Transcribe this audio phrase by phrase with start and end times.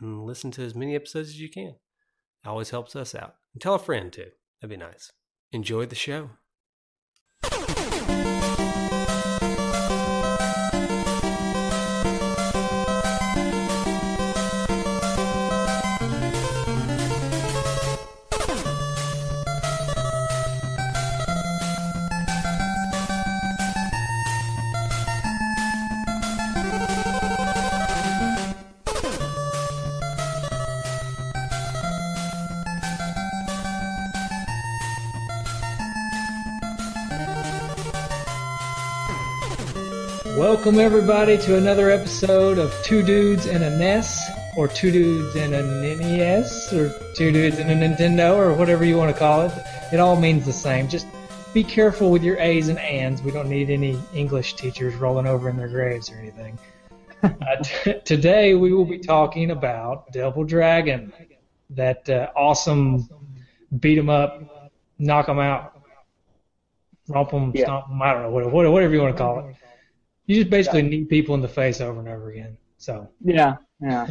[0.00, 1.74] and listen to as many episodes as you can.
[2.44, 3.36] It always helps us out.
[3.52, 4.30] And tell a friend too.
[4.60, 5.10] That'd be nice.
[5.52, 6.30] Enjoy the show.
[40.64, 45.52] Welcome everybody to another episode of Two Dudes and a NES, or Two Dudes and
[45.52, 49.52] a NES, or Two Dudes and a Nintendo, or whatever you want to call it.
[49.92, 50.88] It all means the same.
[50.88, 51.06] Just
[51.52, 53.20] be careful with your A's and N's.
[53.20, 56.58] We don't need any English teachers rolling over in their graves or anything.
[57.22, 57.30] uh,
[57.62, 61.12] t- today we will be talking about Double Dragon,
[61.68, 63.06] that uh, awesome
[63.80, 65.78] beat 'em up, knock 'em out,
[67.06, 67.64] romp 'em, Yeah.
[67.64, 69.56] stomp 'em, I don't know, whatever, whatever you want to call it.
[70.26, 72.56] You just basically knee people in the face over and over again.
[72.78, 74.06] So Yeah, yeah.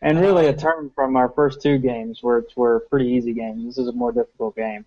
[0.00, 3.64] And really, a turn from our first two games, which were pretty easy games.
[3.64, 4.84] This is a more difficult game.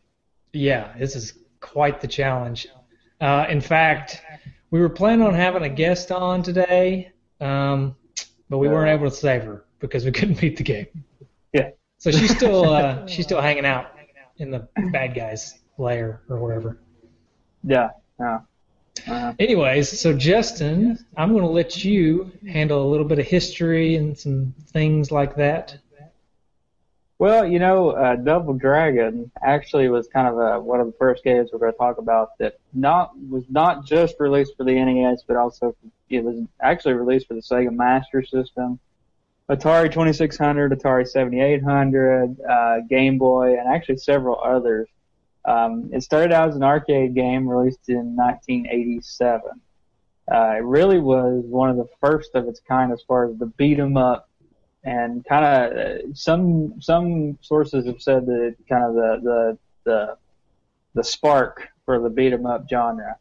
[0.53, 2.67] yeah, this is quite the challenge.
[3.19, 4.21] Uh, in fact,
[4.71, 7.95] we were planning on having a guest on today, um,
[8.49, 10.87] but we weren't able to save her because we couldn't beat the game.
[11.53, 11.69] Yeah.
[11.97, 13.91] So she's still uh, she's still hanging out
[14.37, 16.79] in the bad guys lair or wherever.
[17.63, 17.89] Yeah,
[18.19, 18.39] yeah.
[19.07, 23.95] Uh, Anyways, so Justin, I'm going to let you handle a little bit of history
[23.95, 25.77] and some things like that.
[27.19, 31.23] well, you know, uh, Double Dragon actually was kind of a, one of the first
[31.23, 35.23] games we're going to talk about that not was not just released for the NES,
[35.27, 35.75] but also
[36.09, 38.79] it was actually released for the Sega Master System,
[39.49, 44.87] Atari 2600, Atari 7800, uh, Game Boy, and actually several others.
[45.45, 49.41] Um, it started out as an arcade game released in 1987.
[50.31, 53.47] Uh, it really was one of the first of its kind as far as the
[53.47, 54.29] beat 'em up,
[54.83, 60.17] and kind of uh, some some sources have said that kind of the the the
[60.93, 63.17] the spark for the beat 'em up genre.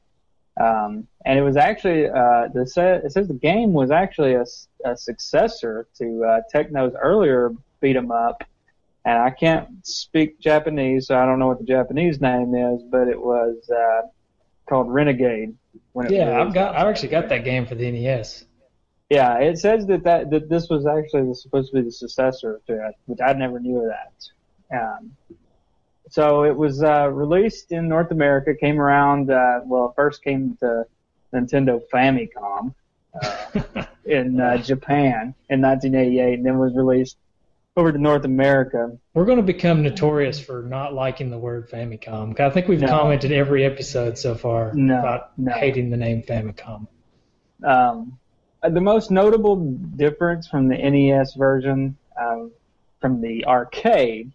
[0.60, 4.44] Um, and it was actually uh, the it says the game was actually a,
[4.84, 8.44] a successor to uh, Technos earlier beat 'em up,
[9.04, 13.08] and I can't speak Japanese, so I don't know what the Japanese name is, but
[13.08, 14.02] it was uh,
[14.68, 15.54] called Renegade.
[15.92, 18.44] When it Yeah, I've got I've actually got that game for the NES.
[19.08, 22.60] yeah, it says that, that that this was actually the- supposed to be the successor
[22.66, 24.12] to it, which I never knew of that.
[24.78, 25.16] Um,
[26.10, 28.54] so it was uh, released in North America.
[28.54, 29.30] Came around.
[29.30, 30.84] Uh, well, first came to
[31.32, 32.74] Nintendo Famicom
[33.22, 37.16] uh, in uh, Japan in 1988, and then was released
[37.76, 38.98] over to North America.
[39.14, 42.38] We're going to become notorious for not liking the word Famicom.
[42.40, 42.88] I think we've No.
[42.88, 45.52] commented every episode so far No, about no.
[45.52, 46.86] hating the name Famicom.
[47.62, 48.18] Um,
[48.62, 52.50] the most notable difference from the NES version um,
[53.00, 54.32] from the arcade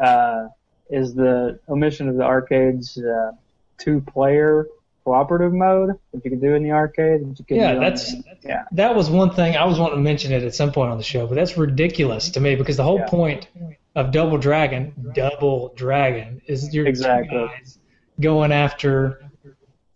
[0.00, 0.48] uh,
[0.88, 3.32] is the omission of the arcade's uh,
[3.78, 4.66] two-player
[5.04, 7.20] cooperative mode that you can do in the arcade.
[7.36, 8.14] that Yeah, on that's
[8.44, 10.98] yeah, that was one thing I was wanting to mention it at some point on
[10.98, 13.06] the show, but that's ridiculous to me because the whole Yeah.
[13.06, 13.48] point
[13.96, 17.38] of Double Dragon, Double Dragon, is your two Exactly.
[17.38, 17.78] guys
[18.20, 19.20] going after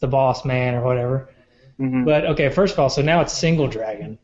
[0.01, 1.29] the boss man or whatever.
[1.79, 4.19] hmm But okay, first of all, so now it's single dragon.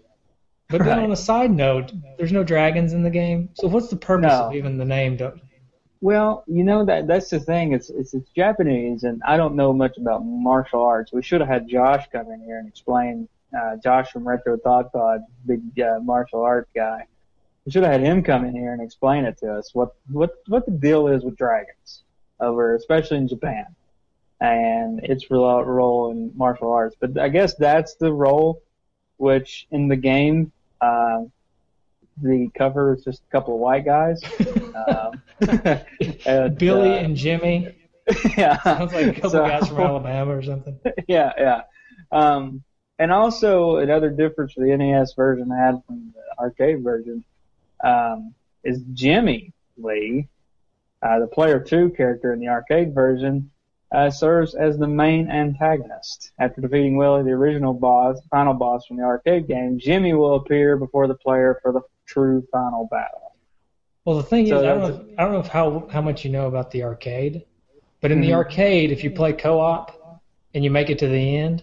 [0.70, 1.04] But then Right.
[1.04, 3.50] on a side note, there's no dragons in the game.
[3.54, 4.48] So what's the purpose No.
[4.48, 5.16] of even the name?
[6.02, 7.72] Well, you know that that's the thing.
[7.72, 11.12] It's, it's it's Japanese, and I don't know much about martial arts.
[11.12, 13.28] We should have had Josh come in here and explain.
[13.54, 17.04] Uh, Josh from Retro Thought Pod, big uh, martial arts guy.
[17.64, 20.36] we should have had him come in here and explain it to us what what
[20.46, 22.02] what the deal is with dragons
[22.38, 23.66] over, especially in Japan,
[24.40, 26.96] and its role in martial arts.
[26.98, 28.62] But I guess that's the role,
[29.18, 30.52] which in the game.
[30.80, 31.24] Uh,
[32.22, 34.22] the cover is just a couple of white guys.
[34.88, 35.22] um,
[36.26, 37.74] and, Billy uh, and Jimmy.
[38.36, 40.80] Yeah, sounds like a couple so, guys from Alabama or something.
[41.06, 41.60] Yeah, yeah.
[42.10, 42.64] Um,
[42.98, 47.24] and also another difference for the NES version I had from the arcade version
[47.84, 48.34] um,
[48.64, 50.28] is Jimmy Lee,
[51.02, 53.50] uh, the player two character in the arcade version,
[53.92, 56.30] uh, serves as the main antagonist.
[56.38, 60.76] After defeating Willie, the original boss, final boss from the arcade game, Jimmy will appear
[60.76, 63.34] before the player for the true final battle.
[64.04, 66.00] Well, the thing so is, I don't, know if, I don't know if how how
[66.00, 67.44] much you know about the arcade,
[68.00, 68.28] but in mm-hmm.
[68.28, 70.22] the arcade, if you play co-op
[70.54, 71.62] and you make it to the end,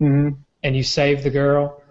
[0.00, 0.40] mm-hmm.
[0.62, 1.82] and you save the girl,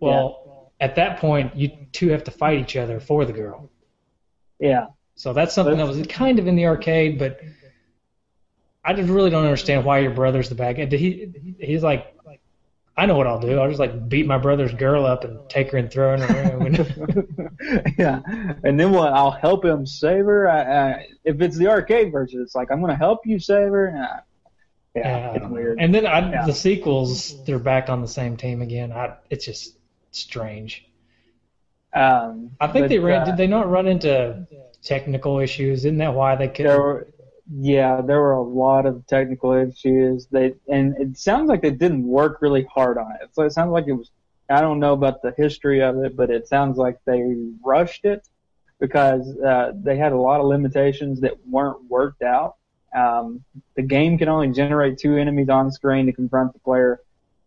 [0.00, 0.86] well, yeah.
[0.86, 3.70] at that point, you two have to fight each other for the girl.
[4.58, 4.86] Yeah.
[5.16, 7.40] So that's something that was kind of in the arcade, but
[8.84, 10.84] I just really don't understand why your brother's the bad guy.
[10.84, 11.32] Did he?
[11.58, 12.14] He's like,
[12.96, 13.58] I know what I'll do.
[13.58, 16.22] I'll just like beat my brother's girl up and take her and throw her in
[16.22, 17.54] a room.
[17.98, 18.20] yeah,
[18.62, 19.12] and then what?
[19.12, 20.48] I'll help him save her.
[20.48, 23.70] I, I, if it's the arcade version, it's like I'm going to help you save
[23.70, 24.20] her.
[24.94, 25.80] Yeah, it's weird.
[25.80, 26.46] And then I, yeah.
[26.46, 28.92] the sequels, they're back on the same team again.
[28.92, 29.76] I, it's just
[30.12, 30.86] strange.
[31.92, 33.22] Um, I think but, they ran.
[33.22, 34.46] Uh, did they not run into
[34.82, 35.80] technical issues?
[35.80, 36.66] Isn't that why they could?
[36.66, 37.06] There
[37.52, 40.26] yeah, there were a lot of technical issues.
[40.26, 43.30] They and it sounds like they didn't work really hard on it.
[43.32, 44.10] So it sounds like it was.
[44.48, 47.22] I don't know about the history of it, but it sounds like they
[47.64, 48.26] rushed it
[48.78, 52.56] because uh, they had a lot of limitations that weren't worked out.
[52.94, 53.42] Um,
[53.74, 57.00] the game can only generate two enemies on screen to confront the player,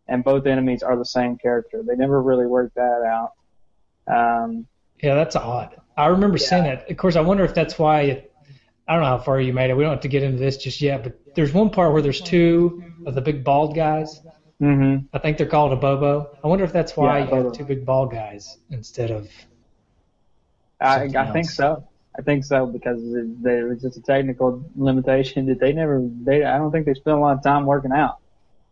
[0.07, 1.83] and both enemies are the same character.
[1.83, 3.33] They never really worked that out.
[4.07, 4.67] Um,
[5.01, 5.79] yeah, that's odd.
[5.95, 6.47] I remember yeah.
[6.47, 6.89] seeing that.
[6.89, 8.01] Of course, I wonder if that's why.
[8.01, 8.33] It,
[8.87, 9.75] I don't know how far you made it.
[9.75, 12.21] We don't have to get into this just yet, but there's one part where there's
[12.21, 14.21] two of the big bald guys.
[14.61, 15.05] Mm-hmm.
[15.13, 16.35] I think they're called Abobo.
[16.43, 19.29] I wonder if that's why yeah, you have two big bald guys instead of.
[20.79, 21.87] I, I think so.
[22.17, 22.99] I think so because
[23.41, 26.01] there was just a technical limitation that they never.
[26.23, 28.17] They I don't think they spent a lot of time working out.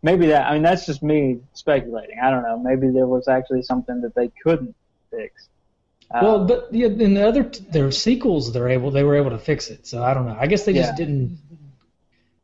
[0.02, 0.48] Maybe that.
[0.48, 2.18] I mean, that's just me speculating.
[2.18, 2.58] I don't know.
[2.58, 4.74] Maybe there was actually something that they couldn't
[5.10, 5.48] fix.
[6.12, 9.38] Well, um, but yeah, in the other their sequels, they're able they were able to
[9.38, 9.86] fix it.
[9.86, 10.36] So I don't know.
[10.38, 10.96] I guess they just yeah.
[10.96, 11.38] didn't.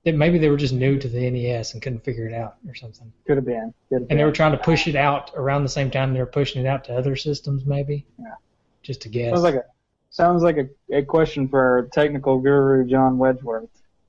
[0.04, 2.74] That maybe they were just new to the NES and couldn't figure it out or
[2.74, 3.12] something.
[3.24, 3.72] Could have been.
[3.88, 6.18] Could have and they were trying to push it out around the same time they
[6.18, 8.04] were pushing it out to other systems, maybe.
[8.18, 8.34] Yeah.
[8.82, 9.30] Just to guess.
[9.30, 9.64] Sounds like a
[10.10, 13.68] sounds like a, a question for our technical guru John Wedgeworth.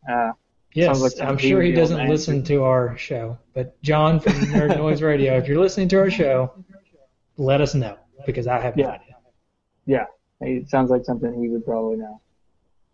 [0.10, 0.32] Uh,
[0.74, 5.02] yes, like I'm sure he doesn't listen to our show, but John from Nerd Noise
[5.04, 6.52] Radio, if you're listening to our show,
[7.38, 8.86] let us know because I have yeah.
[8.86, 9.13] no idea.
[9.86, 10.06] Yeah,
[10.42, 12.22] it sounds like something he would probably know.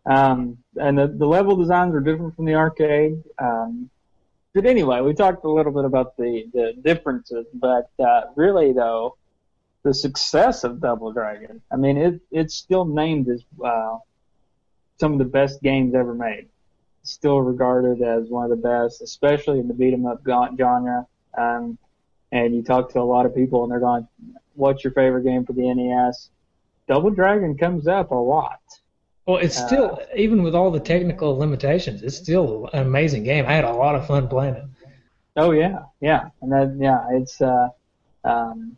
[0.06, 3.24] Um, and the, the level designs are different from the arcade.
[3.38, 3.90] Um,
[4.54, 9.16] but anyway, we talked a little bit about the, the differences, but uh, really though,
[9.84, 13.98] the success of Double Dragon, I mean, it it's still named as uh,
[15.00, 16.48] some of the best games ever made.
[17.02, 21.08] It's still regarded as one of the best, especially in the beat 'em up genre.
[21.38, 21.78] Um,
[22.32, 24.08] and you talk to a lot of people, and they're going,
[24.56, 26.30] "What's your favorite game for the NES?"
[26.90, 28.60] Double Dragon comes up a lot.
[29.28, 33.46] Well, it's still uh, even with all the technical limitations, it's still an amazing game.
[33.46, 34.66] I had a lot of fun playing it.
[35.38, 37.70] Oh yeah, yeah, and then yeah, it's uh,
[38.24, 38.76] um,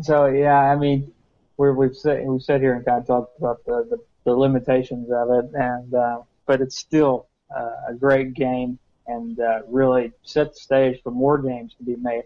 [0.00, 0.58] so yeah.
[0.58, 1.12] I mean,
[1.58, 5.10] we we've said we've sat here and kind of talked about the the, the limitations
[5.10, 10.54] of it, and uh, but it's still uh, a great game and uh, really set
[10.54, 12.24] the stage for more games to be made.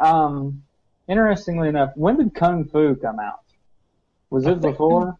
[0.00, 0.62] Um,
[1.08, 3.40] interestingly enough, when did Kung Fu come out?
[4.30, 5.18] Was it before?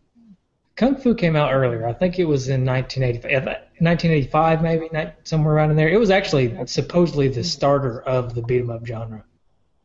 [0.77, 1.87] Kung Fu came out earlier.
[1.87, 3.47] I think it was in 1985,
[3.81, 4.89] 1985 maybe,
[5.25, 5.89] somewhere around in there.
[5.89, 9.25] It was actually supposedly the starter of the beat 'em up genre.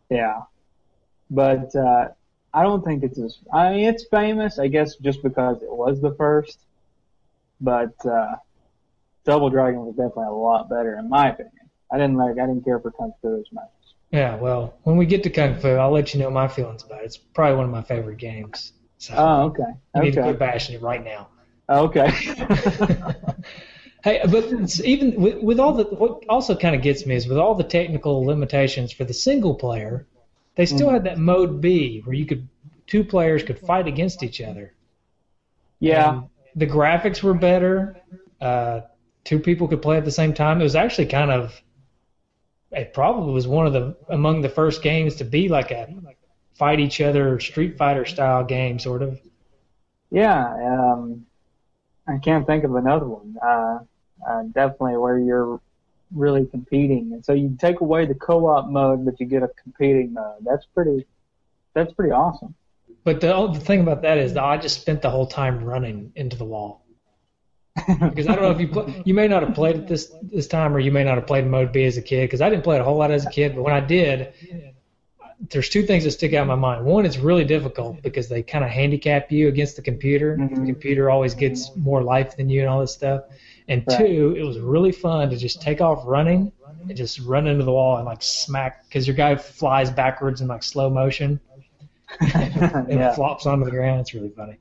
[0.10, 0.42] Yeah,
[1.30, 2.10] but uh,
[2.54, 3.38] I don't think it's as.
[3.54, 6.60] I mean, it's famous, I guess, just because it was the first.
[7.62, 8.36] But uh,
[9.24, 11.70] Double Dragon was definitely a lot better, in my opinion.
[11.90, 12.34] I didn't like.
[12.38, 13.70] I didn't care for Kung Fu as much.
[14.12, 17.01] Yeah, well, when we get to Kung Fu, I'll let you know my feelings about
[17.01, 17.06] it.
[17.06, 18.74] It's probably one of my favorite games.
[19.01, 19.63] So oh, okay.
[19.96, 20.15] You need okay.
[20.17, 21.29] to quit bashing it right now.
[21.67, 22.08] Okay.
[24.03, 27.39] hey, but even with, with all the what also kind of gets me is with
[27.39, 30.05] all the technical limitations for the single player,
[30.53, 30.93] they still mm.
[30.93, 32.48] had that mode B where you could
[32.86, 34.72] two players could fight against each other.
[35.79, 36.20] Yeah.
[36.20, 36.24] And
[36.55, 38.00] the graphics were better.
[38.39, 38.81] Uh,
[39.24, 40.62] two people could play at the same time.
[40.62, 41.60] It was actually kind of
[42.72, 45.88] it probably was one of the among the first games to be like a
[46.55, 49.20] fight each other Street Fighter style game, sort of.
[50.10, 51.25] Yeah, um,
[52.08, 53.38] I can't think of another one.
[53.41, 53.79] Uh,
[54.27, 55.60] uh, definitely where you're
[56.13, 60.13] really competing, and so you take away the co-op mode, but you get a competing
[60.13, 60.36] mode.
[60.41, 61.05] That's pretty.
[61.74, 62.53] That's pretty awesome.
[63.03, 66.12] But the, the thing about that is that I just spent the whole time running
[66.15, 66.86] into the wall.
[67.88, 70.48] because I don't know if you play, you may not have played it this this
[70.48, 72.25] time, or you may not have played Mode B as a kid.
[72.25, 74.34] Because I didn't play it a whole lot as a kid, but when I did,
[75.50, 76.86] there's two things that stick out in my mind.
[76.86, 80.38] One, it's really difficult because they kind of handicap you against the computer.
[80.38, 80.50] Mhm.
[80.60, 83.24] The computer always gets more life than you and all this stuff.
[83.67, 83.98] And Right.
[83.98, 86.51] two, it was really fun to just take off running
[86.88, 90.48] and just run into the wall and like smack because your guy flies backwards in
[90.48, 91.39] like slow motion
[92.19, 93.13] and yeah.
[93.13, 94.01] flops onto the ground.
[94.01, 94.57] It's really funny.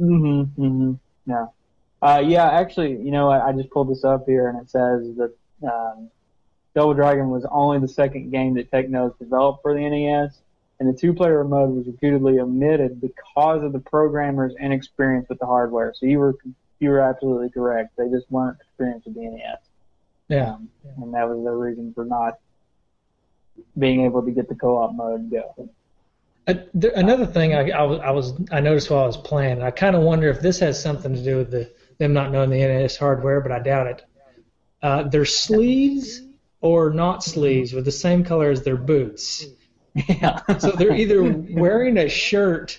[0.00, 0.48] Mhm.
[0.56, 0.98] Mhm.
[1.26, 1.46] Yeah.
[2.02, 2.50] Uh, yeah.
[2.50, 6.10] Actually, you know, I, I just pulled this up here, and it says that um,
[6.74, 10.38] Double Dragon was only the second game that Technos developed for the NES,
[10.80, 15.92] and the two-player mode was repeatedly omitted because of the programmers' inexperience with the hardware.
[15.94, 16.36] So you were
[16.80, 17.96] you were absolutely correct.
[17.96, 19.58] They just weren't experienced with the NES,
[20.28, 20.54] Yeah.
[20.54, 22.38] um, and that was the reason for not
[23.78, 25.68] being able to get the co-op mode to go.
[26.46, 29.62] Uh, there, another thing I, I, was, I was I noticed while I was playing,
[29.62, 32.50] I kind of wonder if this has something to do with the them not knowing
[32.50, 34.04] the NES hardware, but I doubt it.
[34.82, 36.22] Uh, their sleeves
[36.64, 39.44] or not sleeves with the same color as their boots,
[40.08, 40.40] Yeah.
[40.58, 42.78] so they're either wearing a shirt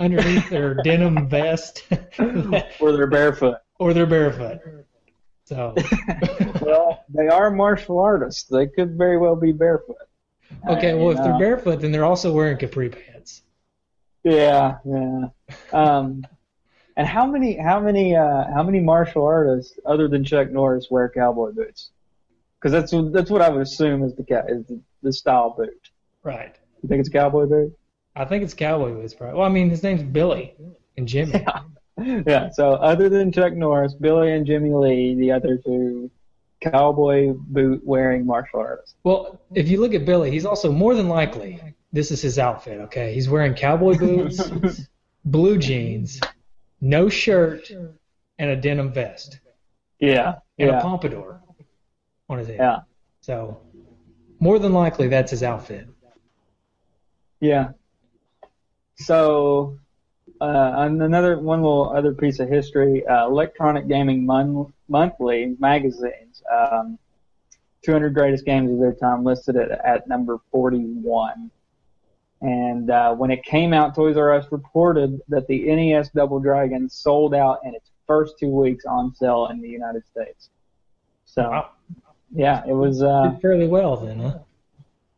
[0.00, 1.84] underneath their denim vest,
[2.18, 3.58] or they're barefoot.
[3.78, 4.58] or they're barefoot.
[5.44, 5.74] So
[6.60, 8.44] well, they are martial artists.
[8.44, 10.08] They could very well be barefoot.
[10.68, 13.42] okay, Uh, well if they're barefoot, then they're also wearing capri pants.
[14.24, 15.28] Yeah, yeah.
[15.72, 16.26] Um,
[16.96, 21.08] and how many, how many, uh, how many martial artists other than Chuck Norris wear
[21.08, 21.90] cowboy boots?
[22.60, 25.54] Because that's what- that's what I would assume is the ca- is the, the style
[25.56, 25.90] boot.
[26.22, 26.54] Right.
[26.82, 27.76] You think it's cowboy boot?
[28.16, 29.38] I think it's cowboy boots, probably.
[29.38, 30.54] Well, I mean, his name's Billy
[30.96, 31.32] and Jimmy.
[31.98, 32.22] Yeah.
[32.26, 32.48] yeah.
[32.52, 36.10] So other than Chuck Norris, Billy and Jimmy Lee, the other two
[36.60, 38.94] cowboy boot wearing martial artists.
[39.04, 41.60] Well, if you look at Billy, he's also more than likely
[41.92, 42.80] this is his outfit.
[42.82, 44.50] Okay, he's wearing cowboy boots,
[45.24, 46.20] blue jeans,
[46.80, 47.70] no shirt,
[48.38, 49.40] and a denim vest,
[49.98, 50.36] Yeah.
[50.58, 51.40] and a pompadour
[52.30, 52.56] on his head.
[52.58, 52.78] Yeah.
[53.20, 53.60] So,
[54.38, 55.86] more than likely, that's his outfit.
[57.40, 57.70] Yeah.
[58.96, 59.78] So,
[60.40, 66.98] uh, another one little other piece of history: uh, Electronic Gaming Mon- Monthly magazines, um,
[67.82, 71.50] 200 greatest games of their time, listed it at number 41.
[72.42, 76.88] And uh, when it came out, Toys R Us reported that the NES Double Dragon
[76.88, 80.48] sold out in its first two weeks on sale in the United States.
[81.26, 81.70] So, Wow.
[82.32, 83.02] Yeah, it was.
[83.02, 84.38] Uh, Did fairly well then, huh?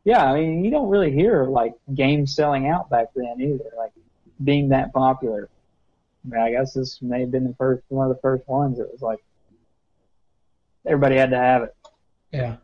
[0.04, 3.92] yeah, I mean, you don't really hear like games selling out back then either, like
[4.42, 5.49] being that popular.
[6.25, 8.78] I, mean, I guess this may have been the first one of the first ones.
[8.78, 9.23] It was like
[10.87, 11.76] everybody had to have it.
[12.33, 12.57] Yeah.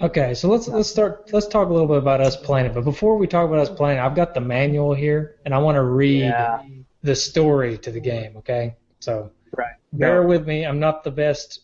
[0.00, 1.30] Okay, so let's let's start.
[1.32, 2.74] Let's talk a little bit about us playing it.
[2.74, 5.58] But before we talk about us playing it, I've got the manual here, and I
[5.58, 6.62] want to read Yeah.
[7.02, 8.36] the story to the game.
[8.38, 9.74] Okay, so Right.
[9.92, 10.64] bear with me.
[10.64, 11.60] I'm not the best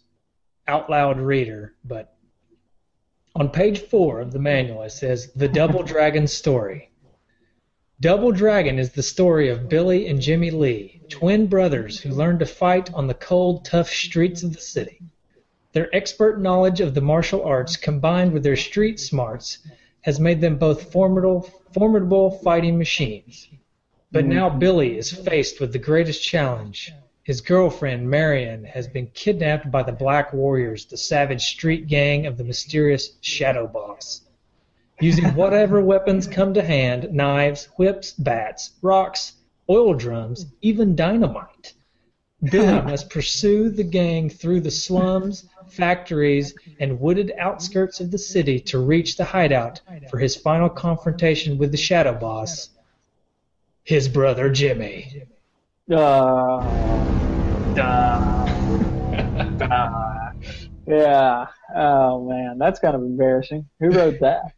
[0.68, 2.14] out loud reader, but
[3.35, 6.90] on page four of the manual it says the Double Dragon story.
[8.00, 12.46] Double Dragon is the story of Billy and Jimmy Lee, twin brothers who learned to
[12.46, 15.00] fight on the cold, tough streets of the city.
[15.73, 19.58] Their expert knowledge of the martial arts combined with their street smarts
[20.02, 21.42] has made them both formidable,
[21.73, 23.49] formidable fighting machines.
[24.12, 24.35] But mm-hmm.
[24.35, 26.92] now Billy is faced with the greatest challenge.
[27.26, 32.37] His girlfriend, Marion, has been kidnapped by the Black Warriors, the savage street gang of
[32.37, 34.21] the mysterious Shadow Boss.
[35.00, 39.33] Using whatever weapons come to hand knives, whips, bats, rocks,
[39.68, 41.75] oil drums, even dynamite.
[42.45, 48.61] Billy must pursue the gang through the slums, factories, and wooded outskirts of the city
[48.61, 49.80] to reach the hideout
[50.11, 52.68] for his final confrontation with the Shadow Boss,
[53.83, 55.26] his brother Jimmy.
[55.90, 57.05] Uh,
[57.75, 57.83] duh.
[59.71, 60.31] Uh,
[60.87, 61.47] yeah.
[61.75, 63.69] Oh man, that's kind of embarrassing.
[63.81, 64.52] Who wrote that?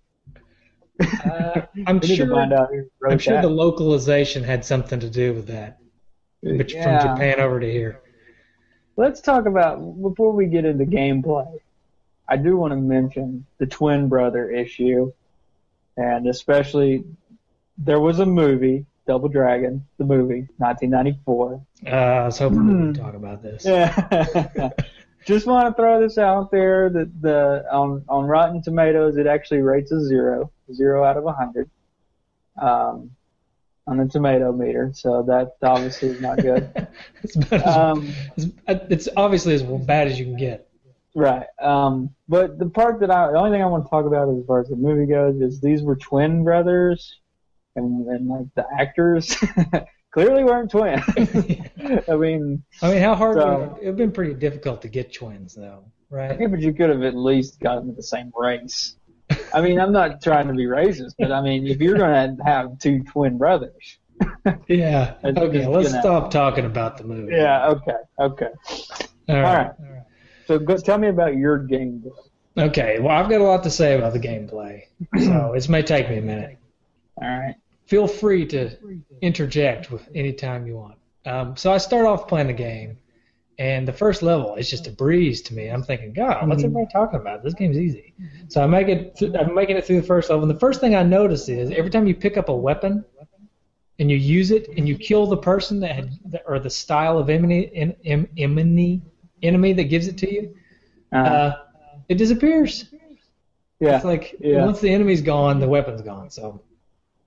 [1.25, 2.35] Uh, I'm We need to sure.
[2.35, 3.43] find out who wrote I'm sure that.
[3.43, 5.79] the localization had something to do with that,
[6.43, 7.01] but Yeah.
[7.01, 8.01] from Japan over to here.
[8.97, 11.59] Let's talk about before we get into gameplay.
[12.29, 15.13] I do want to mention the twin brother issue,
[15.97, 17.05] and especially
[17.79, 21.61] there was a movie, Double Dragon, the movie, 1994.
[21.87, 22.87] Uh, I was hoping we Hmm.
[22.89, 23.65] would talk about this.
[23.65, 24.71] Yeah.
[25.25, 29.63] Just want to throw this out there that the on on Rotten Tomatoes it actually
[29.63, 31.69] rates a zero, zero out of a hundred.
[32.61, 33.11] Um,
[33.87, 36.71] on the tomato meter, so that obviously is not good.
[37.23, 38.47] it's, as- Um, it's,
[38.91, 40.69] it's obviously as bad as you can get.
[41.15, 41.47] right.
[41.61, 44.45] Um, but the part that I, the only thing I want to talk about as
[44.47, 47.18] far as the movie goes is these were twin brothers,
[47.79, 49.37] and, and like the actors
[50.13, 51.03] clearly weren't twins.
[52.09, 53.37] I mean, I mean, how hard?
[53.37, 56.39] So- would it have been pretty difficult to get twins, though, right?
[56.41, 58.97] yeah, but you could have at least gotten the same race.
[59.55, 62.45] I mean, I'm not trying to be racist, but I mean, if you're going to
[62.45, 63.99] have two twin brothers,
[64.69, 65.15] Yeah.
[65.25, 67.33] Okay, let's gonna- stop talking about the movie.
[67.35, 68.49] yeah, okay, okay.
[69.29, 69.71] All All right.
[69.79, 70.03] right.
[70.47, 72.03] So go, tell me about your game.
[72.57, 72.99] Okay.
[73.01, 74.85] Well, I've got a lot to say about the gameplay,
[75.19, 76.57] so it may take me a minute.
[77.21, 77.55] All right.
[77.89, 78.71] Feel free to
[79.23, 80.99] interject with any time you want.
[81.25, 82.99] Um, so I start off playing the game,
[83.59, 85.69] and the first level is just a breeze to me.
[85.69, 86.67] I'm thinking, God, what's Mhm.
[86.67, 87.43] everybody talking about?
[87.43, 88.13] This game's easy.
[88.49, 89.17] So I make it.
[89.17, 91.71] Th- I'm making it through the first level, and the first thing I notice is
[91.71, 93.05] every time you pick up a weapon
[93.99, 96.11] and you use it and you kill the person that had
[96.47, 99.01] or the style of enemy en, em, enemy
[99.43, 100.55] enemy that gives it to you,
[101.13, 101.57] Uh, uh,
[102.11, 102.93] it disappears.
[103.81, 103.97] yeah.
[103.97, 104.63] It's like yeah.
[104.67, 106.29] once the enemy's gone, the weapon's gone.
[106.29, 106.61] So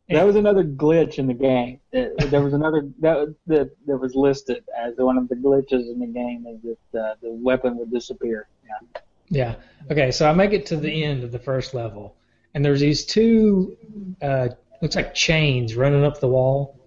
[0.10, 1.79] That was another glitch in the game.
[1.91, 6.08] There was another that that that was listed as one of the glitches in the
[6.08, 8.48] game is that uh, the weapon would disappear.
[8.65, 9.01] Yeah.
[9.31, 9.55] Yeah.
[9.89, 12.15] Okay, so I make it to the end of the first level,
[12.53, 13.77] and there's these two,
[14.22, 14.50] uh,
[14.81, 16.77] looks like chains running up the wall.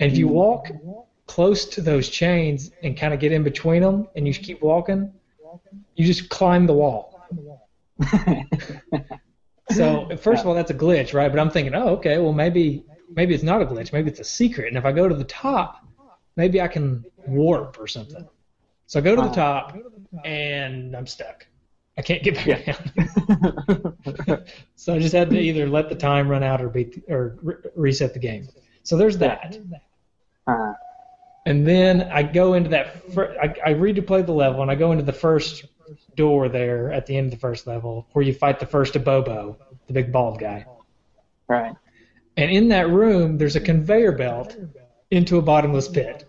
[0.00, 0.70] And if you walk
[1.26, 5.12] close to those chains and kind of get in between them, and you keep walking,
[5.96, 7.20] you just climb the wall.
[9.70, 11.28] So first of all, that's a glitch, right?
[11.30, 14.24] But I'm thinking, oh, okay, well maybe maybe it's not a glitch, maybe it's a
[14.24, 14.68] secret.
[14.68, 15.84] And if I go to the top,
[16.36, 18.26] maybe I can warp or something.
[18.86, 19.76] So I go to the top,
[20.24, 21.46] and I'm stuck.
[21.98, 22.76] I can't get back Yeah.
[22.76, 24.44] down.
[24.76, 27.54] so I just had to either let the time run out or beat or re-
[27.74, 28.48] reset the game.
[28.82, 29.58] So there's that.
[30.46, 30.74] Uh,
[31.46, 33.12] And then I go into that.
[33.14, 35.64] Fir- I, I read to play the level, and I go into the first
[36.16, 39.56] door there at the end of the first level, where you fight the first Abobo,
[39.86, 40.66] the big bald guy.
[41.48, 41.74] right.
[42.38, 44.56] And in that room, there's a conveyor belt
[45.10, 46.28] into a bottomless pit.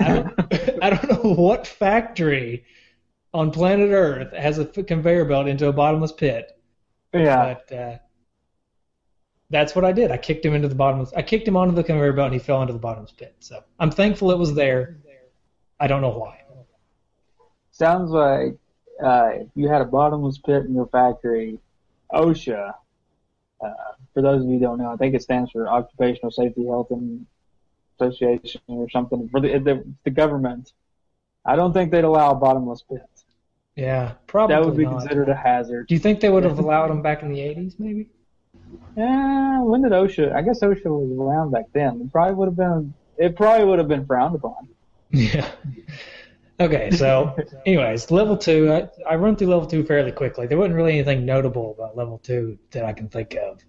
[0.00, 0.32] I don't,
[0.82, 2.64] I don't know what factory
[3.34, 6.58] on planet Earth has a conveyor belt into a bottomless pit,
[7.12, 7.56] Yeah.
[7.68, 7.98] but uh,
[9.50, 10.10] that's what I did.
[10.10, 11.12] I kicked him into the bottomless.
[11.14, 13.34] I kicked him onto the conveyor belt, and he fell into the bottomless pit.
[13.40, 14.96] So I'm thankful it was there.
[15.78, 16.40] I don't know why.
[17.72, 18.56] Sounds like
[19.02, 21.58] uh, you had a bottomless pit in your factory,
[22.12, 22.74] OSHA.
[23.62, 23.68] Uh,
[24.14, 26.90] for those of you who don't know, I think it stands for Occupational Safety Health
[26.90, 27.26] and
[27.98, 29.28] Association or something.
[29.30, 30.72] For the the, the government,
[31.44, 33.00] I don't think they'd allow a bottomless pit.
[33.76, 35.00] Yeah, probably That would be not.
[35.00, 35.86] considered a hazard.
[35.88, 38.10] Do you think they would have allowed them back in the 80s, maybe?
[38.96, 40.34] Yeah, when did OSHA?
[40.34, 42.00] I guess OSHA was around back then.
[42.02, 42.94] It probably would have been.
[43.16, 44.68] It probably would have been frowned upon.
[45.10, 45.50] Yeah.
[46.58, 50.46] Okay, so anyways, level two, I, I run through level two fairly quickly.
[50.46, 53.60] There wasn't really anything notable about level two that I can think of.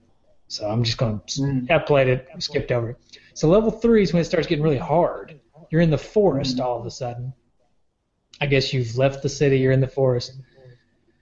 [0.47, 1.85] So I'm just going to, Mm.
[1.87, 2.97] Played it, skipped over it.
[3.33, 5.39] So level three is when it starts getting really hard.
[5.69, 7.33] You're in the forest all of a sudden.
[8.41, 10.33] I guess you've left the city, you're in the forest.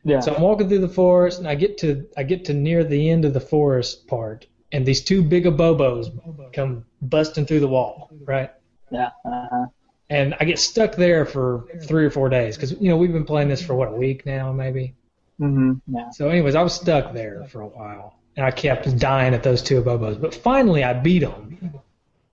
[0.04, 0.20] Yeah.
[0.22, 3.10] So I'm walking through the forest, and I get to I get to near the
[3.10, 6.10] end of the forest part, and these two big abobos
[6.54, 8.52] come busting through the wall, right?
[8.92, 9.10] yeah.
[9.26, 9.66] Uh-huh.
[10.10, 13.26] and I get stuck there for three or four days because you know we've been
[13.26, 14.96] playing this for what a week now maybe.
[15.40, 15.96] Mm-hmm.
[15.96, 16.10] Yeah.
[16.10, 19.62] So, anyways, I was stuck there for a while, and I kept dying at those
[19.62, 20.20] two abobos.
[20.20, 21.80] But finally, I beat them.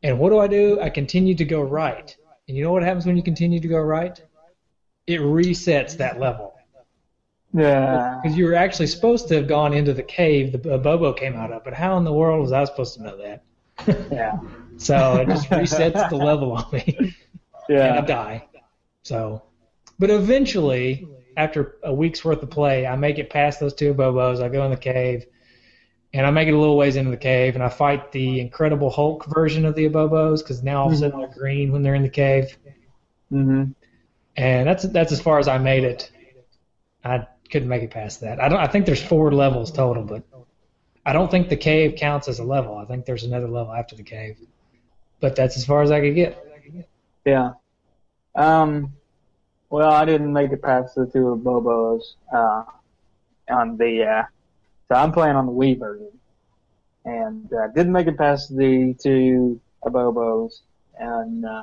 [0.03, 0.81] And what do I do?
[0.81, 2.17] I continue to go right.
[2.49, 4.21] And you know what happens when you continue to go right?
[5.07, 6.56] It resets that level
[7.57, 8.21] Yeah.
[8.23, 11.51] because you were actually supposed to have gone into the cave the abobo came out
[11.53, 11.65] of.
[11.65, 13.43] But how in the world was I supposed to know that?
[14.11, 14.39] Yeah.
[14.79, 17.15] So it just resets the level on me.
[17.69, 17.87] Yeah.
[17.97, 18.45] And I die.
[19.03, 19.43] So,
[19.99, 24.41] but eventually, after a week's worth of play, I make it past those two bobos.
[24.43, 25.25] I go in the cave,
[26.13, 28.91] and I make it a little ways into the cave, and I fight the Incredible
[28.91, 31.95] Hulk version of the abobos because now all of a sudden they're green when they're
[31.97, 32.57] in the cave,
[33.33, 33.73] Mm-hmm.
[34.37, 36.13] and that's that's as far as I made it.
[37.05, 38.41] I couldn't make it past that.
[38.41, 38.59] I don't.
[38.59, 40.23] I think there's four levels total, but
[41.05, 42.77] I don't think the cave counts as a level.
[42.77, 44.39] I think there's another level after the cave,
[45.21, 46.43] but that's as far as I could get.
[47.25, 47.53] Yeah.
[48.35, 48.93] Um.
[49.69, 52.15] Well, I didn't make it past the two Abobos.
[52.33, 52.65] Uh,
[53.49, 54.23] on the uh,
[54.89, 56.11] so I'm playing on the Wii version,
[57.05, 60.61] and uh, didn't make it past the two Bobos
[60.99, 61.63] and uh,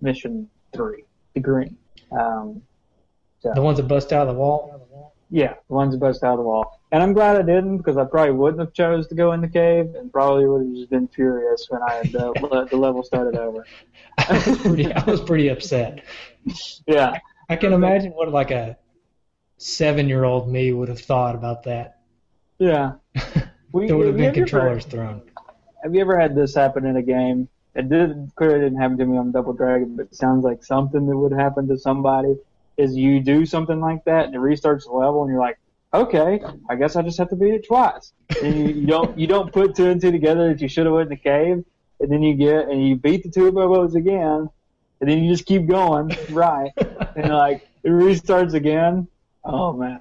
[0.00, 1.04] mission three,
[1.34, 1.76] the green.
[2.12, 2.62] Um.
[3.40, 5.14] So The ones that bust out of the wall.
[5.32, 6.80] Yeah, the ones that bust out of the wall.
[6.92, 9.48] And I'm glad I didn't because I probably wouldn't have chose to go in the
[9.48, 13.36] cave and probably would have just been furious when I had the, the level started
[13.38, 13.64] over.
[14.18, 16.02] I was pretty, I was pretty upset.
[16.86, 18.76] Yeah, I can imagine what like a
[19.58, 21.98] seven-year-old me would have thought about that.
[22.58, 22.92] yeah.
[23.72, 25.22] We, There would have have been you ever- controllers thrown.
[25.82, 27.48] Have you ever had this happen in a game?
[27.74, 31.06] It did clearly didn't happen to me on Double Dragon, but it sounds like something
[31.06, 32.34] that would happen to somebody.
[32.80, 35.58] Is you do something like that and it restarts the level, and you're like,
[35.92, 38.12] okay, I guess I just have to beat it twice.
[38.40, 40.94] And you, you don't you don't put two and two together that you should have
[40.94, 41.64] went in the cave,
[42.00, 44.48] and then you get and you beat the two Bobos again,
[45.00, 46.72] and then you just keep going right,
[47.16, 49.08] and like it restarts again.
[49.44, 49.98] Oh man,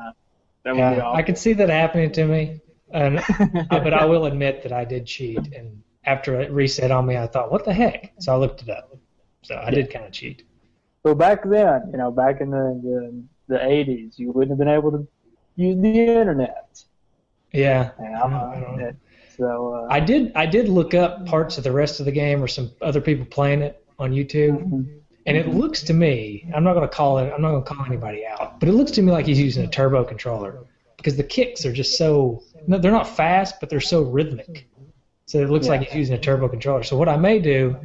[0.63, 1.17] that would be Yeah, awful.
[1.17, 2.61] I could see that happening to me,
[2.91, 3.19] and
[3.69, 5.53] uh, but I will admit that I did cheat.
[5.53, 8.69] And after it reset on me, I thought, "What the heck?" So I looked it
[8.69, 8.95] up.
[9.43, 10.43] So I did kind of cheat.
[11.03, 14.73] Well, back then, you know, back in the, the the 80s, you wouldn't have been
[14.73, 15.07] able to
[15.55, 16.83] use the internet.
[17.51, 18.91] Yeah, And I I.
[19.35, 20.33] So, uh, I did.
[20.35, 23.25] I did look up parts of the rest of the game or some other people
[23.25, 24.61] playing it on YouTube,
[25.25, 26.49] and it looks to me.
[26.53, 27.31] I'm not going to call it.
[27.33, 29.63] I'm not going to call anybody out, but it looks to me like he's using
[29.63, 30.65] a turbo controller
[30.97, 32.43] because the kicks are just so.
[32.67, 34.67] No, they're not fast, but they're so rhythmic.
[35.25, 36.83] So it looks like he's using a turbo controller.
[36.83, 37.77] So what I may do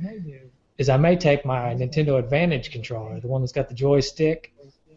[0.78, 4.52] is I may take my Nintendo Advantage controller, the one that's got the joystick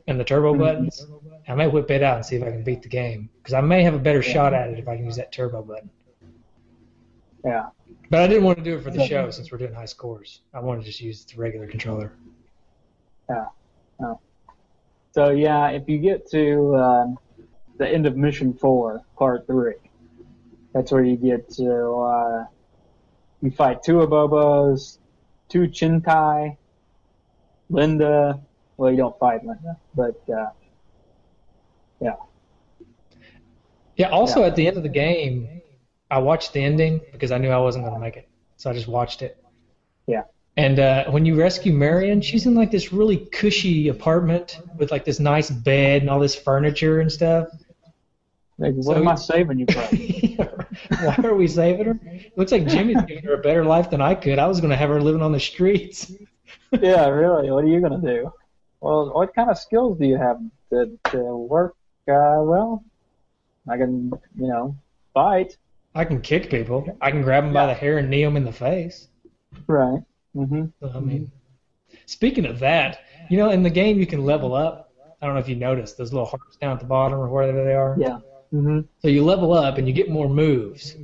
[0.08, 1.02] and the turbo buttons.
[1.02, 3.54] and I may whip it out and see if I can beat the game because
[3.54, 5.90] I may have a better shot at it if I can use that turbo button.
[7.46, 7.68] yeah.
[8.10, 10.42] But I didn't want to do it for the show since we're doing high scores.
[10.54, 12.14] I wanted to just use the regular controller.
[13.30, 13.46] Yeah.
[15.18, 17.20] So, yeah, if you get to um,
[17.78, 19.74] the end of Mission 4, Part 3,
[20.74, 22.46] that's where you get to, uh,
[23.42, 25.00] you fight two Abobos,
[25.50, 26.58] two Chinkai,
[27.70, 28.40] Linda.
[28.78, 30.50] Well, you don't fight Linda, but, uh,
[32.00, 32.16] yeah.
[33.96, 34.10] Yeah.
[34.10, 34.48] Also, Yeah.
[34.48, 35.62] at the end of the game,
[36.12, 38.74] I watched the ending because I knew I wasn't going to make it, so I
[38.74, 39.44] just watched it.
[40.06, 40.24] Yeah.
[40.56, 45.06] And uh, when you rescue Marion, she's in like this really cushy apartment with like
[45.06, 47.48] this nice bed and all this furniture and stuff.
[48.58, 50.48] Like, what So am I saving you from?
[51.06, 52.00] Why are we saving her?
[52.36, 54.40] Looks like Jimmy's giving her a better life than I could.
[54.40, 56.12] I was going to have her living on the streets.
[56.82, 57.52] yeah, really.
[57.52, 58.32] What are you gonna do?
[58.82, 60.40] Well, what kind of skills do you have
[60.72, 61.76] to, to work?
[62.08, 62.84] Uh, well,
[63.70, 64.78] I can, you know,
[65.14, 65.58] fight.
[65.96, 66.98] I can kick people.
[67.02, 69.08] I can grab them by the hair and knee them in the face.
[69.66, 70.02] Right.
[70.36, 70.66] Mm-hmm.
[70.80, 71.32] So, I mean,
[72.06, 74.94] speaking of that, you know, in the game you can level up.
[75.22, 77.64] I don't know if you noticed those little hearts down at the bottom or wherever
[77.64, 77.98] they are.
[78.00, 78.20] Yeah.
[78.52, 80.96] Hmm So you level up and you get more moves.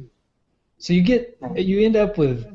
[0.77, 2.45] So you get you end up with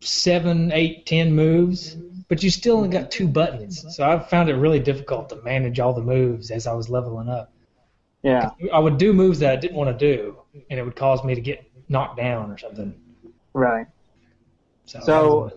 [0.00, 1.94] seven, eight, ten moves,
[2.28, 3.84] but you still only got two buttons.
[3.96, 7.28] So I found it really difficult to manage all the moves as I was leveling
[7.28, 7.52] up.
[8.22, 8.50] Yeah.
[8.72, 10.36] I would do moves that I didn't want to do,
[10.70, 12.94] and it would cause me to get knocked down or something.
[13.52, 13.86] Right.
[14.86, 15.52] So, So-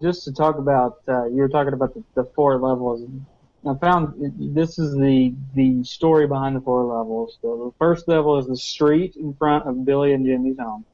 [0.00, 3.02] Just to talk about, uh, you were talking about the, the four levels.
[3.68, 4.14] I found
[4.54, 7.38] this is the the story behind the four levels.
[7.42, 10.86] So the first level is the street in front of Billy and Jimmy's home.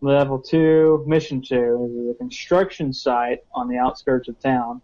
[0.00, 4.82] Level two, mission two, is a construction site on the outskirts of town.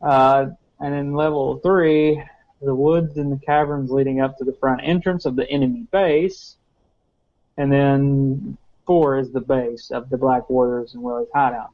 [0.00, 0.46] Uh,
[0.80, 2.22] and then level three,
[2.62, 6.56] the woods and the caverns leading up to the front entrance of the enemy base.
[7.56, 11.70] And then four is the base of the Black Warriors and Willie's hideout.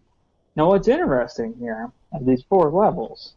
[0.57, 3.35] Now, what's interesting here are these four levels.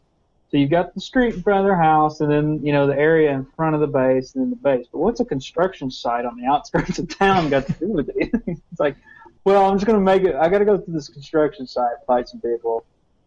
[0.52, 2.94] So you've got the street in front of their house, and then you know the
[2.98, 4.86] area in front of the base, and then the base.
[4.92, 8.30] But what's a construction site on the outskirts of town got to do with it?
[8.46, 8.96] it's like,
[9.44, 10.34] well, I'm just gonna make it.
[10.34, 12.84] I got to go to this construction site, fight some people,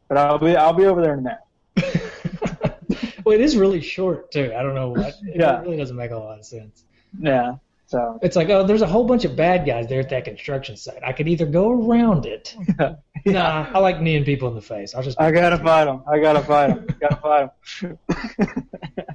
[0.08, 2.76] but I'll be I'll be over there in a minute.
[3.26, 4.54] well, it is really short too.
[4.56, 5.16] I don't know what.
[5.24, 5.62] It Yeah.
[5.62, 6.84] really doesn't make a lot of sense.
[7.20, 7.56] Yeah.
[7.96, 10.76] So It's like, oh, there's a whole bunch of bad guys there at that construction
[10.76, 11.02] site.
[11.02, 12.56] I could either go around it.
[13.28, 14.94] Nah, I like kneeing people in the face.
[14.94, 15.20] I'll just.
[15.20, 16.04] I gotta fight them.
[16.08, 16.86] I gotta fight them.
[17.00, 17.50] gotta fight
[17.82, 17.98] them.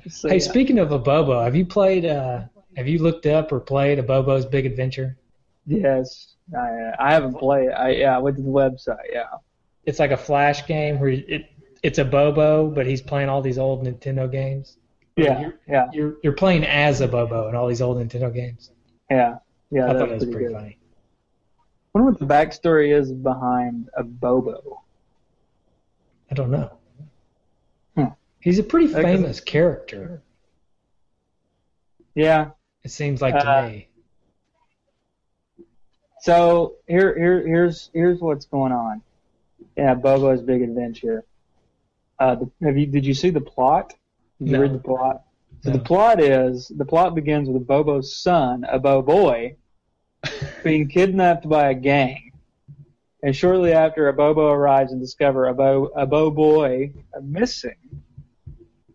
[0.10, 0.40] so, hey, yeah.
[0.40, 2.04] speaking of Abobo, have you played?
[2.04, 2.40] Uh,
[2.76, 5.16] have you looked up or played Abobo's Big Adventure?
[5.64, 7.70] Yes, I, I haven't played.
[7.70, 8.96] I yeah, I went to the website.
[9.12, 9.28] Yeah.
[9.84, 11.48] It's like a flash game where it
[11.84, 14.76] it's Abobo, but he's playing all these old Nintendo games.
[15.24, 18.70] Yeah, You're, yeah, you're you're playing as Abobo in all these old Nintendo games.
[19.10, 19.36] yeah,
[19.70, 19.84] yeah.
[19.84, 20.78] I thought that was pretty pretty funny.
[21.94, 24.78] I wonder what the backstory is behind Abobo.
[26.30, 26.70] I don't know.
[27.96, 28.04] Hmm.
[28.40, 30.22] He's a pretty That- famous character.
[32.14, 32.50] Yeah.
[32.84, 33.88] It seems like to Uh, me.
[36.20, 39.02] So here, here, here's here's what's going on.
[39.76, 41.24] Yeah, Bobo's Big Adventure.
[42.18, 43.94] Uh, the, have you did you see the plot?
[44.40, 44.62] Did you No.
[44.62, 45.22] read the plot?
[45.60, 49.56] So the plot is the plot begins with Abobo's son, a Bo boy,
[50.64, 52.32] being kidnapped by a gang.
[53.22, 57.76] And shortly after, Abobo arrives and discovers a Bo a missing.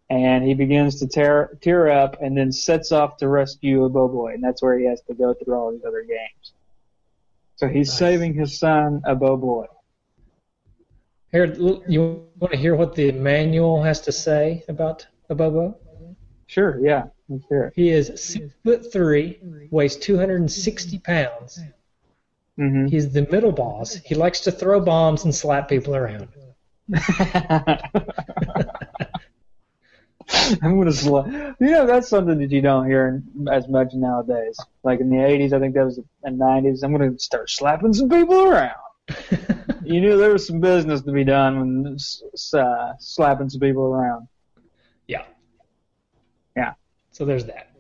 [0.09, 4.07] And he begins to tear tear up and then sets off to rescue a Bo
[4.07, 6.53] boy, and that's where he has to go through all these other games.
[7.57, 7.97] So he's Nice.
[7.99, 9.65] saving his son, a Bo boy.
[11.31, 11.53] Here,
[11.87, 12.01] you
[12.39, 15.75] want to hear what the manual has to say about Abobo?
[16.47, 17.73] Sure, yeah, it.
[17.75, 19.39] He is six foot three,
[19.71, 21.59] weighs 260 pounds.
[22.57, 23.95] hmm He's the middle boss.
[23.95, 26.27] He likes to throw bombs and slap people around.
[30.61, 31.27] I'm gonna slap.
[31.59, 34.59] You know, that's something that you don't hear as much nowadays.
[34.83, 36.83] Like in the '80s, I think that was the '90s.
[36.83, 38.75] I'm gonna start slapping some people around.
[39.85, 41.97] You knew there was some business to be done when
[42.59, 44.27] uh, slapping some people around.
[47.15, 47.71] So there's that.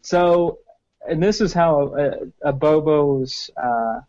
[0.00, 0.60] So,
[1.06, 4.00] and this is how a, Abobo's uh,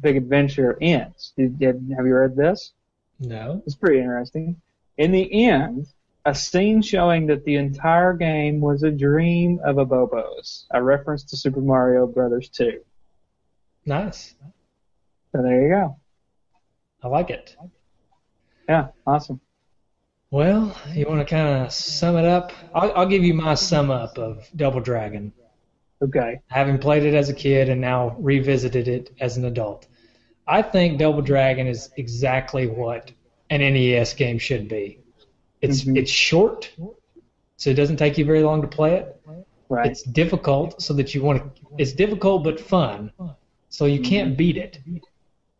[0.00, 1.32] big adventure ends.
[1.36, 2.72] Did, did, have you read this?
[3.20, 3.62] No.
[3.64, 4.60] It's pretty interesting.
[4.98, 5.86] In the end,
[6.24, 11.36] a scene showing that the entire game was a dream of Abobo's, a reference to
[11.36, 12.80] Super Mario Brothers 2.
[13.86, 14.34] Nice.
[15.30, 15.96] So there you go.
[17.04, 17.54] I like it.
[18.68, 19.40] Yeah, awesome.
[20.32, 22.52] Well, you want to kind of sum it up?
[22.74, 25.30] I'll, I'll give you my sum up of Double Dragon.
[26.02, 26.40] Okay.
[26.48, 29.86] having played it as a kid and now revisited it as an adult.
[30.48, 33.12] I think Double Dragon is exactly what
[33.50, 34.98] an NES game should be.
[35.60, 35.96] It's Mhm.
[35.98, 36.72] it's short,
[37.56, 39.20] so it doesn't take you very long to play it.
[39.68, 39.86] Right.
[39.86, 41.62] It's difficult, so that you want to.
[41.78, 43.12] It's difficult but fun,
[43.68, 44.80] so you can't beat it.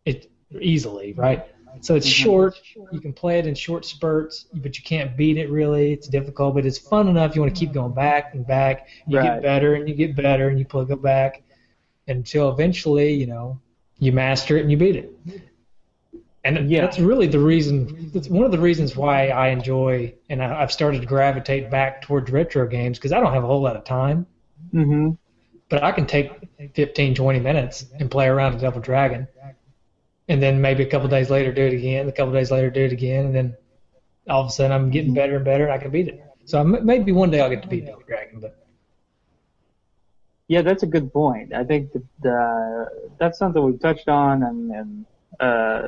[0.03, 1.45] It easily, right?
[1.83, 2.11] So it's Mhm.
[2.11, 2.55] short.
[2.91, 5.91] You can play it in short spurts, but you can't beat it really.
[5.91, 7.35] It's difficult, but it's fun enough.
[7.35, 8.87] You want to keep going back and back.
[9.05, 9.33] You Right.
[9.33, 11.43] get better and you get better, and you play go back
[12.07, 13.59] until eventually, you know,
[13.99, 15.13] you master it and you beat it.
[16.45, 16.81] And Yeah.
[16.81, 18.09] that's really the reason.
[18.13, 22.01] That's one of the reasons why I enjoy and I, I've started to gravitate back
[22.01, 24.25] towards retro games because I don't have a whole lot of time,
[24.71, 25.11] hmm
[25.69, 26.31] but I can take
[26.75, 29.27] 15, 20 minutes and play around a Devil Dragon,
[30.27, 32.07] and then maybe a couple days later do it again.
[32.07, 33.57] A couple days later do it again, and then
[34.29, 36.23] all of a sudden I'm getting better and better, and I can beat it.
[36.45, 38.57] So maybe one day I'll get to beat Double Dragon, but
[40.47, 41.53] Yeah, that's a good point.
[41.53, 45.05] I think that uh, that's something we've touched on and, and
[45.39, 45.87] uh,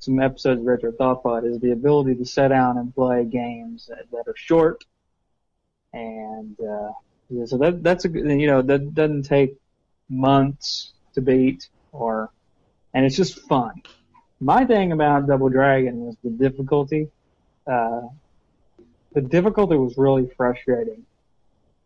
[0.00, 3.86] some episodes of Retro Thought Pod is the ability to sit down and play games
[3.88, 4.84] that, that are short.
[5.92, 6.92] And uh,
[7.28, 9.56] yeah, so that that's a you know that doesn't take
[10.08, 12.30] months to beat or
[12.94, 13.82] and it's just fun.
[14.40, 17.08] My thing about Double Dragon was the difficulty.
[17.66, 18.02] Uh,
[19.12, 21.04] the difficulty was really frustrating.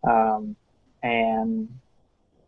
[0.04, 0.56] Um,
[1.02, 1.68] and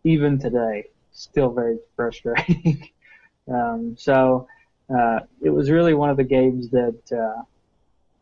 [0.05, 2.88] even today, still very frustrating.
[3.49, 4.49] um, so
[4.88, 7.42] uh, it was really one of the games that uh,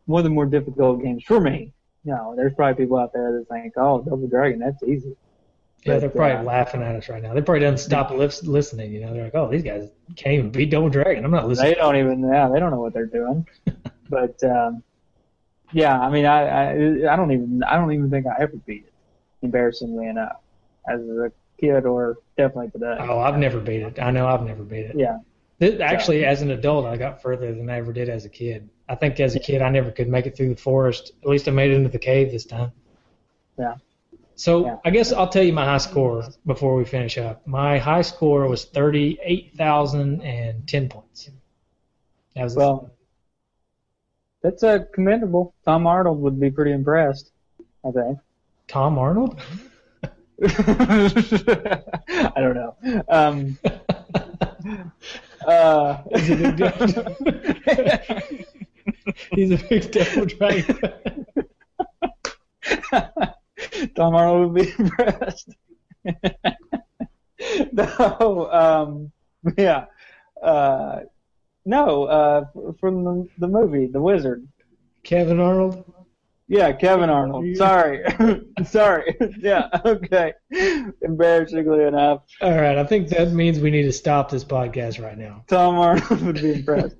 [0.07, 1.73] one of the more difficult games for me.
[2.05, 5.17] You know, there's probably people out there that think, "Oh, Double Dragon, that's easy."
[5.87, 7.35] Yeah, they're probably laughing at us right now.
[7.35, 8.93] They probably doesn't stop lis- listening.
[8.93, 11.71] You know, they're like, "Oh, these guys can't even beat Double Dragon." I'm not listening.
[11.71, 13.47] They don't even, yeah, they don't know what they're doing.
[14.11, 14.83] but um,
[15.73, 18.85] yeah, I mean, I, I, I don't even, I don't even think I ever beat
[18.87, 18.93] it.
[19.43, 20.41] Embarrassingly enough,
[20.89, 22.97] as a kid or definitely today.
[23.01, 23.99] Oh, I've never beat it.
[24.01, 24.97] I know I've never beat it.
[24.97, 25.19] Yeah.
[25.61, 28.69] Th- Actually, as an adult, I got further than I ever did as a kid.
[28.89, 31.13] I think as a kid, I never could make it through the forest.
[31.23, 32.73] At least I made it into the cave this time.
[33.59, 33.75] Yeah.
[34.35, 34.77] So Yeah.
[34.85, 37.47] I guess I'll tell you my high score before we finish up.
[37.47, 41.31] My high score was thirty-eight thousand and ten points.
[42.35, 42.91] That was Well,
[44.43, 45.55] that's uh, commendable.
[45.65, 47.33] Tom Arnold would be pretty impressed,
[47.85, 48.19] I think.
[48.69, 49.41] Tom Arnold.
[50.43, 52.77] I don't know.
[53.09, 53.59] Um,
[55.47, 57.17] uh, He's a big devil.
[59.33, 60.79] He's a big devil dragon.
[63.95, 65.55] Tom Arnold would be impressed.
[67.73, 69.13] no, um,
[69.57, 69.87] yeah.
[70.43, 71.01] Uh,
[71.65, 72.45] no, uh,
[72.81, 74.47] from the, the movie, The Wizard.
[75.03, 75.85] Kevin Arnold.
[76.49, 77.57] Yeah, Kevin Arnold.
[77.57, 78.05] Sorry.
[78.65, 79.17] Sorry.
[79.39, 80.33] Yeah, okay.
[81.03, 85.19] Embarrassingly enough, All right, I think that means we need to stop this podcast right
[85.19, 85.45] now.
[85.49, 86.97] Tom Arnold would be impressed.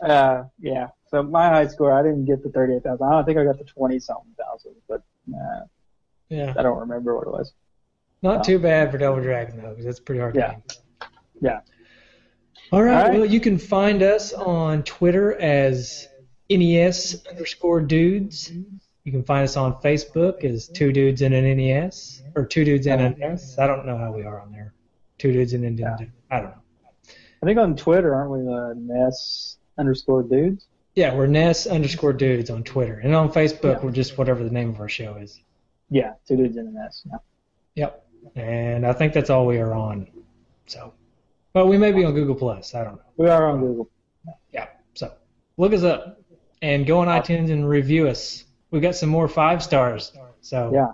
[0.00, 0.88] uh, yeah.
[1.08, 3.04] So my high score, I didn't get the 38,000.
[3.04, 5.02] I don't think I got the 20 something thousand, but
[5.34, 5.60] uh,
[6.30, 7.52] Yeah, I don't remember what it was.
[8.22, 10.34] not too bad for Double Dragon though, because that's a pretty hard.
[10.36, 10.52] Yeah.
[10.52, 10.62] game.
[11.42, 11.60] Yeah.
[12.72, 12.96] All right.
[12.96, 13.12] All right.
[13.18, 16.08] Well, you can find us on Twitter as
[16.48, 18.50] NES underscore dudes.
[19.04, 22.86] You can find us on Facebook as Two Dudes in an NES or Two Dudes
[22.86, 23.58] in an NES.
[23.58, 24.72] I don't know how we are on there.
[25.18, 26.10] Two Dudes in an Nintendo.
[26.30, 26.54] I don't know.
[27.42, 30.66] I think on Twitter, aren't we uh, Ness underscore dudes?
[30.94, 33.84] Yeah, we're Ness underscore Dudes on Twitter, and on Facebook Yeah.
[33.84, 35.40] we're just whatever the name of our show is.
[35.90, 37.02] Yeah, two dudes in a NES.
[37.06, 37.16] Yeah.
[37.74, 38.06] Yep.
[38.36, 40.06] And I think that's all we are on.
[40.66, 40.94] So,
[41.52, 42.74] but we may be on Google Plus.
[42.74, 43.02] I don't know.
[43.16, 43.90] We are on Google.
[44.52, 44.68] Yeah.
[44.94, 45.12] So
[45.56, 46.20] look us up
[46.62, 48.44] and go on iTunes and review us.
[48.70, 50.12] We got some more five stars.
[50.42, 50.92] So Yeah.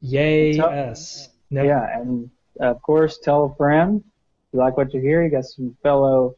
[0.00, 1.28] yay So- us.
[1.50, 4.02] No, Yeah, and of course, tell a friend.
[4.48, 6.36] If you like what you hear, you got some fellow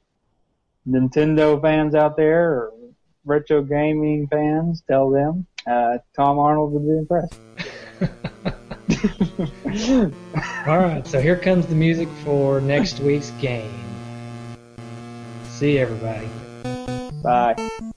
[0.87, 2.73] Nintendo fans out there or
[3.25, 4.83] retro gaming fans.
[4.89, 5.47] Tell them.
[5.67, 7.41] Uh, Tom Arnold would be impressed.
[10.67, 11.07] All right.
[11.07, 13.73] So here comes the music for next week's game.
[15.45, 16.29] See you, everybody.
[17.23, 17.93] Bye.